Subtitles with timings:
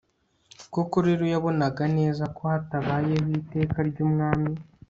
[0.73, 4.51] koko rero, yabonaga neza ko hatabayeho iteka ry'umwami